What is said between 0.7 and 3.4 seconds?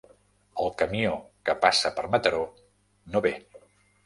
camió que passa per Mataró no ve.